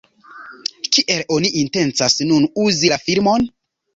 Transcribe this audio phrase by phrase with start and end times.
[0.95, 3.49] Kiel oni intencas nun uzi la filmon?